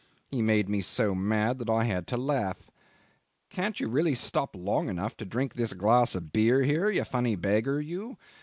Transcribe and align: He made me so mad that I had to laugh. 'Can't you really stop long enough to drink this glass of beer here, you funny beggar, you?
He 0.25 0.41
made 0.41 0.67
me 0.67 0.81
so 0.81 1.13
mad 1.13 1.59
that 1.59 1.69
I 1.69 1.83
had 1.83 2.07
to 2.07 2.17
laugh. 2.17 2.71
'Can't 3.51 3.79
you 3.79 3.87
really 3.87 4.15
stop 4.15 4.55
long 4.55 4.89
enough 4.89 5.15
to 5.17 5.25
drink 5.25 5.53
this 5.53 5.73
glass 5.73 6.15
of 6.15 6.33
beer 6.33 6.63
here, 6.63 6.89
you 6.89 7.03
funny 7.03 7.35
beggar, 7.35 7.79
you? 7.79 8.17